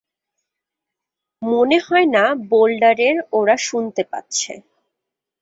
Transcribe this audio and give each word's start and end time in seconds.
মনে 1.41 1.77
হয় 1.79 2.07
না 2.15 2.23
বোল্ডারের 2.49 3.15
ওরা 3.31 3.55
শুনতে 3.67 4.01
পাচ্ছে। 4.11 4.53